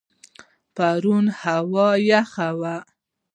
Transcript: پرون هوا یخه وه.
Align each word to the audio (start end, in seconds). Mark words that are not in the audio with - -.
پرون 0.75 1.25
هوا 1.41 1.89
یخه 2.11 2.49
وه. 2.59 2.75